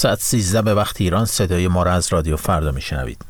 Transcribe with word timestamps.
ساعت 0.00 0.20
13 0.20 0.62
به 0.62 0.74
وقت 0.74 1.00
ایران 1.00 1.24
صدای 1.24 1.68
ما 1.68 1.82
را 1.82 1.92
از 1.92 2.12
رادیو 2.12 2.36
فردا 2.36 2.72
میشنوید 2.72 3.24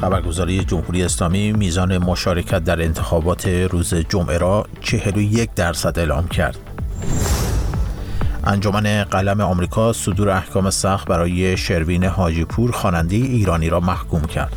خبرگزاری 0.00 0.64
جمهوری 0.64 1.02
اسلامی 1.02 1.52
میزان 1.52 1.98
مشارکت 1.98 2.64
در 2.64 2.82
انتخابات 2.82 3.46
روز 3.46 3.94
جمعه 3.94 4.38
را 4.38 4.66
41 4.80 5.54
درصد 5.54 5.98
اعلام 5.98 6.28
کرد. 6.28 6.58
انجمن 8.44 9.04
قلم 9.04 9.40
آمریکا 9.40 9.92
صدور 9.92 10.30
احکام 10.30 10.70
سخت 10.70 11.08
برای 11.08 11.56
شروین 11.56 12.04
حاجیپور 12.04 12.72
خواننده 12.72 13.16
ایرانی 13.16 13.68
را 13.68 13.80
محکوم 13.80 14.22
کرد. 14.22 14.56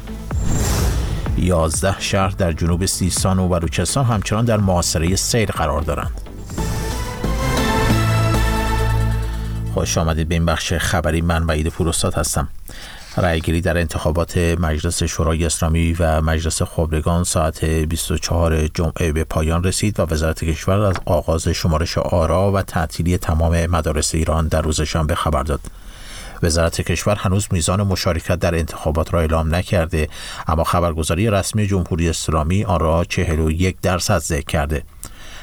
11 1.38 2.00
شهر 2.00 2.30
در 2.30 2.52
جنوب 2.52 2.86
سیستان 2.86 3.40
و 3.40 3.48
بلوچستان 3.48 4.06
همچنان 4.06 4.46
در 4.46 4.58
معاصره 4.58 5.16
سیل 5.16 5.46
قرار 5.46 5.82
دارند. 5.82 6.29
خوش 9.80 9.98
آمدید 9.98 10.28
به 10.28 10.36
این 10.36 10.46
بخش 10.46 10.74
خبری 10.74 11.22
من 11.22 11.44
وعید 11.44 11.68
پوروستاد 11.68 12.14
هستم 12.14 12.48
رأیگیری 13.18 13.62
در 13.62 13.78
انتخابات 13.78 14.38
مجلس 14.38 15.04
شورای 15.04 15.46
اسلامی 15.46 15.94
و 16.00 16.22
مجلس 16.22 16.62
خبرگان 16.62 17.24
ساعت 17.24 17.66
24 17.66 18.68
جمعه 18.68 19.12
به 19.12 19.24
پایان 19.24 19.64
رسید 19.64 20.00
و 20.00 20.04
وزارت 20.04 20.44
کشور 20.44 20.80
از 20.80 20.96
آغاز 21.06 21.48
شمارش 21.48 21.98
آرا 21.98 22.52
و 22.52 22.62
تعطیلی 22.62 23.18
تمام 23.18 23.66
مدارس 23.66 24.16
ایران 24.16 24.48
در 24.48 24.62
روز 24.62 24.82
شنبه 24.82 25.16
خبر 25.16 25.44
داد. 25.44 25.62
وزارت 26.44 26.82
کشور 26.82 27.16
هنوز 27.16 27.48
میزان 27.52 27.84
مشارکت 27.84 28.40
در 28.40 28.56
انتخابات 28.56 29.14
را 29.14 29.20
اعلام 29.20 29.56
نکرده 29.56 30.10
اما 30.48 30.64
خبرگزاری 30.64 31.30
رسمی 31.30 31.68
جمهوری 31.68 32.10
اسلامی 32.10 32.64
آن 32.64 32.80
را 32.80 33.04
41 33.04 33.82
درصد 33.82 34.18
ذکر 34.18 34.46
کرده. 34.46 34.84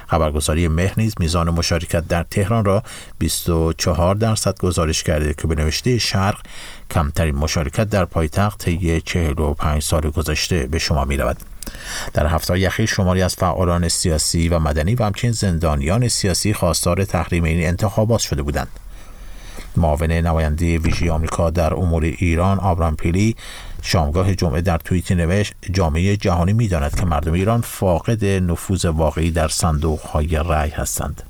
خبرگزاری 0.06 0.68
مهر 0.68 0.94
نیز 0.96 1.14
میزان 1.20 1.50
مشارکت 1.50 2.08
در 2.08 2.22
تهران 2.22 2.64
را 2.64 2.82
24 3.18 4.14
درصد 4.14 4.58
گزارش 4.58 5.02
کرده 5.02 5.34
که 5.34 5.46
به 5.46 5.54
نوشته 5.54 5.98
شرق 5.98 6.38
کمترین 6.90 7.34
مشارکت 7.34 7.90
در 7.90 8.04
پایتخت 8.04 8.64
طی 8.64 9.00
45 9.00 9.82
سال 9.82 10.10
گذشته 10.10 10.66
به 10.66 10.78
شما 10.78 11.04
می 11.04 11.16
رود. 11.16 11.36
در 12.14 12.26
هفته 12.26 12.66
اخیر 12.66 12.86
شماری 12.86 13.22
از 13.22 13.34
فعالان 13.34 13.88
سیاسی 13.88 14.48
و 14.48 14.58
مدنی 14.58 14.94
و 14.94 15.04
همچنین 15.04 15.32
زندانیان 15.32 16.08
سیاسی 16.08 16.54
خواستار 16.54 17.04
تحریم 17.04 17.44
این 17.44 17.66
انتخابات 17.66 18.20
شده 18.20 18.42
بودند. 18.42 18.68
معاون 19.78 20.12
نماینده 20.12 20.78
ویژه 20.78 21.12
آمریکا 21.12 21.50
در 21.50 21.74
امور 21.74 22.04
ایران 22.04 22.58
آبرام 22.58 22.96
پیلی 22.96 23.36
شامگاه 23.82 24.34
جمعه 24.34 24.60
در 24.60 24.78
توییتی 24.78 25.14
نوشت 25.14 25.54
جامعه 25.72 26.16
جهانی 26.16 26.52
می‌داند 26.52 26.94
که 26.94 27.06
مردم 27.06 27.32
ایران 27.32 27.60
فاقد 27.60 28.24
نفوذ 28.24 28.84
واقعی 28.84 29.30
در 29.30 29.48
صندوق 29.48 30.00
های 30.00 30.28
رأی 30.28 30.70
هستند. 30.70 31.22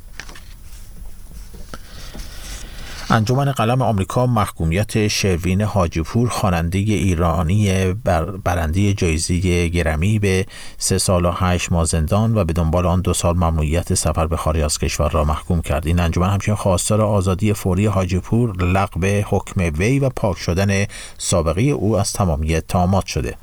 انجمن 3.11 3.53
قلم 3.53 3.83
آمریکا 3.83 4.27
محکومیت 4.27 5.09
شروین 5.09 5.63
حاجیپور 5.63 6.29
خواننده 6.29 6.79
ایرانی 6.79 7.93
بر 7.93 8.25
برنده 8.25 8.95
جایزه 8.95 9.69
گرمی 9.69 10.19
به 10.19 10.47
سه 10.79 10.99
سال 10.99 11.25
و 11.25 11.31
هشت 11.31 11.73
ماه 11.73 11.85
زندان 11.85 12.39
و 12.39 12.45
به 12.45 12.53
دنبال 12.53 12.87
آن 12.87 13.01
دو 13.01 13.15
سال 13.15 13.37
ممنوعیت 13.37 13.95
سفر 13.95 14.27
به 14.27 14.37
خارج 14.37 14.61
از 14.61 14.79
کشور 14.79 15.11
را 15.11 15.25
محکوم 15.25 15.63
کرد. 15.63 15.87
این 15.87 16.01
انجمن 16.01 16.31
همچنین 16.31 16.57
خواستار 16.57 17.03
آزادی 17.03 17.53
فوری 17.53 17.87
حاجیپور 17.87 18.65
لغو 18.65 19.07
حکم 19.07 19.61
وی 19.79 19.99
و 19.99 20.09
پاک 20.09 20.39
شدن 20.39 20.87
سابقه 21.19 21.63
او 21.63 21.99
از 21.99 22.13
تمامی 22.13 22.61
تامات 22.61 23.07
شده. 23.07 23.35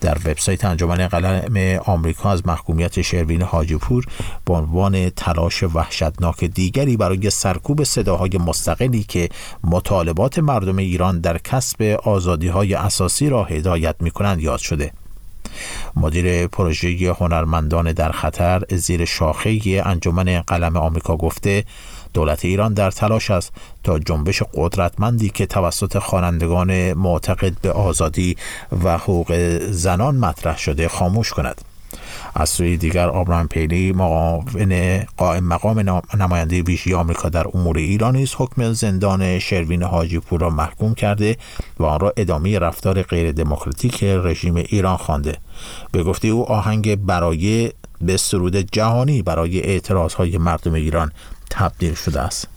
در 0.00 0.18
وبسایت 0.24 0.64
انجمن 0.64 1.08
قلم 1.08 1.80
آمریکا 1.84 2.30
از 2.30 2.46
محکومیت 2.46 3.02
شروین 3.02 3.42
حاجیپور 3.42 4.04
به 4.44 4.54
عنوان 4.54 5.10
تلاش 5.10 5.62
وحشتناک 5.62 6.44
دیگری 6.44 6.96
برای 6.96 7.30
سرکوب 7.30 7.84
صداهای 7.84 8.38
مستقلی 8.46 9.02
که 9.02 9.28
مطالبات 9.64 10.38
مردم 10.38 10.76
ایران 10.76 11.20
در 11.20 11.38
کسب 11.38 11.82
آزادی 12.02 12.48
های 12.48 12.74
اساسی 12.74 13.28
را 13.28 13.44
هدایت 13.44 13.96
می 14.00 14.10
کنند 14.10 14.40
یاد 14.40 14.58
شده. 14.58 14.92
مدیر 15.96 16.46
پروژه 16.46 17.12
هنرمندان 17.20 17.92
در 17.92 18.12
خطر 18.12 18.62
زیر 18.70 19.04
شاخه 19.04 19.82
انجمن 19.84 20.40
قلم 20.40 20.76
آمریکا 20.76 21.16
گفته 21.16 21.64
دولت 22.14 22.44
ایران 22.44 22.74
در 22.74 22.90
تلاش 22.90 23.30
است 23.30 23.52
تا 23.84 23.98
جنبش 23.98 24.42
قدرتمندی 24.54 25.30
که 25.30 25.46
توسط 25.46 25.98
خوانندگان 25.98 26.92
معتقد 26.92 27.60
به 27.62 27.70
آزادی 27.70 28.36
و 28.84 28.98
حقوق 28.98 29.58
زنان 29.70 30.16
مطرح 30.16 30.58
شده 30.58 30.88
خاموش 30.88 31.30
کند. 31.30 31.67
از 32.40 32.48
سوی 32.48 32.76
دیگر 32.76 33.08
آبرام 33.08 33.48
پیلی 33.48 33.92
معاون 33.92 35.02
قائم 35.16 35.44
مقام 35.44 36.02
نماینده 36.18 36.62
ویژه 36.62 36.96
آمریکا 36.96 37.28
در 37.28 37.46
امور 37.54 37.78
ایران 37.78 38.16
نیز 38.16 38.34
حکم 38.36 38.72
زندان 38.72 39.38
شروین 39.38 39.82
حاجی 39.82 40.18
پور 40.18 40.40
را 40.40 40.50
محکوم 40.50 40.94
کرده 40.94 41.36
و 41.78 41.84
آن 41.84 42.00
را 42.00 42.12
ادامه 42.16 42.58
رفتار 42.58 43.02
غیر 43.02 43.32
دموکراتیک 43.32 44.04
رژیم 44.04 44.56
ایران 44.56 44.96
خوانده. 44.96 45.38
به 45.92 46.02
گفته 46.02 46.28
او 46.28 46.52
آهنگ 46.52 46.94
برای 46.96 47.72
به 48.00 48.16
سرود 48.16 48.56
جهانی 48.56 49.22
برای 49.22 49.60
اعتراض 49.60 50.14
های 50.14 50.38
مردم 50.38 50.74
ایران 50.74 51.12
تبدیل 51.50 51.94
شده 51.94 52.20
است. 52.20 52.48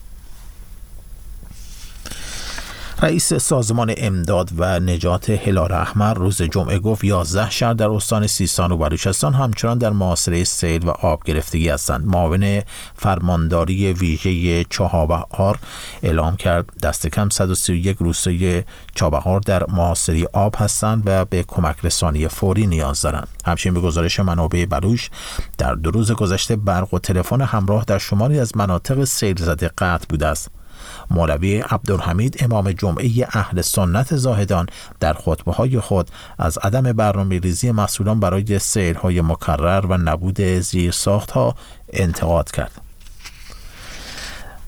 رئیس 3.04 3.34
سازمان 3.34 3.94
امداد 3.98 4.50
و 4.58 4.80
نجات 4.80 5.30
هلال 5.30 5.72
احمر 5.72 6.14
روز 6.14 6.42
جمعه 6.42 6.80
گفت 6.80 7.04
11 7.04 7.50
شهر 7.50 7.74
در 7.74 7.90
استان 7.90 8.28
سیستان 8.28 8.72
و 8.72 8.78
بلوچستان 8.78 9.34
همچنان 9.34 9.78
در 9.78 9.90
معاصره 9.90 10.44
سیل 10.44 10.86
و 10.86 10.90
آب 10.90 11.24
گرفتگی 11.26 11.70
هستند. 11.70 12.06
معاون 12.06 12.62
فرمانداری 12.96 13.94
ویژه 13.94 14.64
چهابهار 14.64 15.60
اعلام 16.04 16.36
کرد 16.36 16.66
دست 16.84 17.08
کم 17.08 17.30
131 17.30 17.98
روستای 17.98 18.64
چابهار 18.96 19.40
در 19.40 19.66
معاصری 19.70 20.26
آب 20.34 20.56
هستند 20.58 21.04
و 21.06 21.26
به 21.26 21.44
کمک 21.44 21.76
رسانی 21.84 22.28
فوری 22.28 22.68
نیاز 22.68 23.02
دارند. 23.02 23.28
همچنین 23.46 23.74
به 23.74 23.82
گزارش 23.82 24.20
منابع 24.20 24.66
بلوش 24.66 25.10
در 25.58 25.76
دو 25.76 25.92
روز 25.92 26.12
گذشته 26.12 26.56
برق 26.56 26.94
و 26.94 27.00
تلفن 27.00 27.42
همراه 27.42 27.84
در 27.88 27.98
شماری 27.98 28.40
از 28.40 28.58
مناطق 28.58 29.04
سیل 29.04 29.36
زده 29.38 29.68
قطع 29.68 30.06
بوده 30.10 30.28
است. 30.28 30.61
مولوی 31.10 31.60
عبدالحمید 31.60 32.38
امام 32.44 32.72
جمعه 32.72 33.28
اهل 33.34 33.62
سنت 33.62 34.16
زاهدان 34.16 34.66
در 35.00 35.14
خطبه 35.14 35.52
های 35.52 35.80
خود 35.80 36.10
از 36.40 36.58
عدم 36.58 36.94
برنامه 36.94 37.40
ریزی 37.40 37.72
مسئولان 37.72 38.20
برای 38.20 38.60
سیرهای 38.60 39.22
مکرر 39.22 39.86
و 39.86 39.98
نبود 39.98 40.42
زیر 40.42 40.92
ساخت 40.92 41.32
ها 41.32 41.56
انتقاد 41.94 42.52
کرد. 42.52 42.91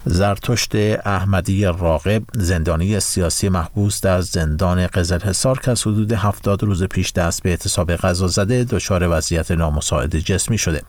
زرتشت 0.05 0.75
احمدی 1.05 1.65
راقب 1.65 2.23
زندانی 2.33 2.99
سیاسی 2.99 3.49
محبوس 3.49 4.01
در 4.01 4.21
زندان 4.21 4.87
قزل 4.87 5.19
حصار 5.19 5.59
که 5.59 5.71
از 5.71 5.81
حدود 5.81 6.11
هفتاد 6.11 6.63
روز 6.63 6.83
پیش 6.83 7.11
دست 7.11 7.43
به 7.43 7.49
اعتصاب 7.49 7.95
غذا 7.95 8.27
زده 8.27 8.63
دچار 8.63 9.17
وضعیت 9.17 9.51
نامساعد 9.51 10.19
جسمی 10.19 10.57
شده. 10.57 10.81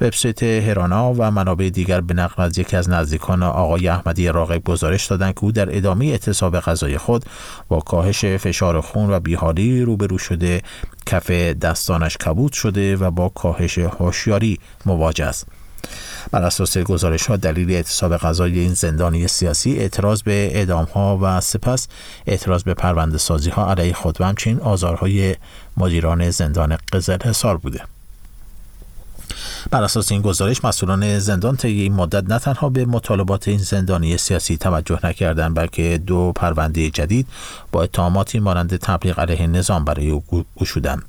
وبسایت 0.00 0.42
هرانا 0.42 1.12
و 1.12 1.30
منابع 1.30 1.68
دیگر 1.68 2.00
به 2.00 2.14
نقل 2.14 2.42
از 2.42 2.58
یکی 2.58 2.76
از 2.76 2.90
نزدیکان 2.90 3.42
آقای 3.42 3.88
احمدی 3.88 4.28
راقب 4.28 4.64
گزارش 4.64 5.06
دادند 5.06 5.34
که 5.34 5.44
او 5.44 5.52
در 5.52 5.76
ادامه 5.76 6.06
اعتصاب 6.06 6.60
غذای 6.60 6.98
خود 6.98 7.24
با 7.68 7.80
کاهش 7.80 8.24
فشار 8.24 8.80
خون 8.80 9.10
و 9.10 9.20
بیحالی 9.20 9.82
روبرو 9.82 10.18
شده 10.18 10.62
کف 11.06 11.30
دستانش 11.30 12.16
کبود 12.16 12.52
شده 12.52 12.96
و 12.96 13.10
با 13.10 13.28
کاهش 13.28 13.78
هوشیاری 13.78 14.58
مواجه 14.86 15.24
است. 15.24 15.46
بر 16.30 16.42
اساس 16.42 16.78
گزارش 16.78 17.26
ها 17.26 17.36
دلیل 17.36 17.70
اعتصاب 17.70 18.16
قضای 18.16 18.58
این 18.58 18.74
زندانی 18.74 19.28
سیاسی 19.28 19.76
اعتراض 19.76 20.22
به 20.22 20.50
اعدام 20.52 20.84
ها 20.84 21.18
و 21.22 21.40
سپس 21.40 21.88
اعتراض 22.26 22.62
به 22.62 22.74
پرونده 22.74 23.18
سازی 23.18 23.50
ها 23.50 23.70
علیه 23.70 23.92
خود 23.92 24.20
و 24.20 24.24
همچنین 24.24 24.60
آزارهای 24.60 25.36
مدیران 25.76 26.30
زندان 26.30 26.78
قزل 26.92 27.18
حصار 27.24 27.56
بوده. 27.56 27.80
بر 29.70 29.82
اساس 29.82 30.12
این 30.12 30.22
گزارش 30.22 30.64
مسئولان 30.64 31.18
زندان 31.18 31.56
طی 31.56 31.68
این 31.68 31.92
مدت 31.92 32.30
نه 32.30 32.38
تنها 32.38 32.68
به 32.68 32.84
مطالبات 32.84 33.48
این 33.48 33.58
زندانی 33.58 34.18
سیاسی 34.18 34.56
توجه 34.56 35.00
نکردند 35.04 35.56
بلکه 35.56 36.00
دو 36.06 36.32
پرونده 36.36 36.90
جدید 36.90 37.26
با 37.72 37.82
اتهاماتی 37.82 38.40
مانند 38.40 38.76
تبلیغ 38.76 39.20
علیه 39.20 39.46
نظام 39.46 39.84
برای 39.84 40.10
او 40.10 40.44
گشودند. 40.60 41.02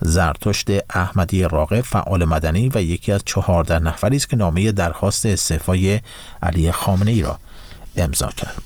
زرتشت 0.00 0.68
احمدی 0.96 1.42
راقب 1.42 1.80
فعال 1.80 2.24
مدنی 2.24 2.70
و 2.74 2.82
یکی 2.82 3.12
از 3.12 3.22
چهارده 3.24 3.78
نفری 3.78 4.16
است 4.16 4.28
که 4.28 4.36
نامه 4.36 4.72
درخواست 4.72 5.26
استعفای 5.26 6.00
علی 6.42 6.72
خامنه 6.72 7.10
ای 7.10 7.22
را 7.22 7.38
امضا 7.96 8.26
کرد. 8.26 8.62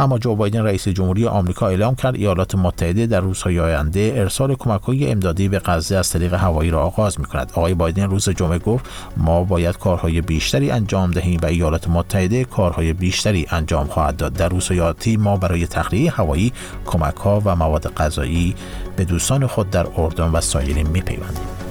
اما 0.00 0.18
جو 0.18 0.34
بایدن 0.34 0.62
رئیس 0.62 0.88
جمهوری 0.88 1.26
آمریکا 1.26 1.68
اعلام 1.68 1.94
کرد 1.94 2.14
ایالات 2.14 2.54
متحده 2.54 3.06
در 3.06 3.20
روزهای 3.20 3.60
آینده 3.60 4.12
ارسال 4.16 4.54
کمک‌های 4.54 5.10
امدادی 5.10 5.48
به 5.48 5.58
غزه 5.58 5.96
از 5.96 6.10
طریق 6.10 6.34
هوایی 6.34 6.70
را 6.70 6.82
آغاز 6.82 7.20
می‌کند. 7.20 7.52
آقای 7.54 7.74
بایدن 7.74 8.10
روز 8.10 8.28
جمعه 8.28 8.58
گفت 8.58 8.84
ما 9.16 9.44
باید 9.44 9.78
کارهای 9.78 10.20
بیشتری 10.20 10.70
انجام 10.70 11.10
دهیم 11.10 11.40
و 11.42 11.46
ایالات 11.46 11.88
متحده 11.88 12.44
کارهای 12.44 12.92
بیشتری 12.92 13.46
انجام 13.50 13.86
خواهد 13.86 14.16
داد. 14.16 14.32
در 14.32 14.48
روزهای 14.48 14.80
آتی 14.80 15.16
ما 15.16 15.36
برای 15.36 15.66
تخلیه 15.66 16.10
هوایی 16.10 16.52
کمک‌ها 16.86 17.42
و 17.44 17.56
مواد 17.56 17.94
غذایی 17.94 18.54
به 18.96 19.04
دوستان 19.04 19.46
خود 19.46 19.70
در 19.70 19.86
اردن 19.96 20.30
و 20.30 20.40
سایرین 20.40 20.88
می‌پیوندیم. 20.88 21.67